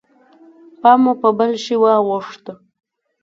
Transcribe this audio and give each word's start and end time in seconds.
پام 0.81 0.99
مو 1.03 1.13
په 1.21 1.29
بل 1.37 1.51
شي 1.63 1.75
واوښت. 1.81 2.45